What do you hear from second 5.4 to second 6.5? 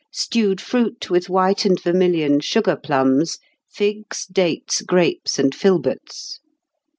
filberts.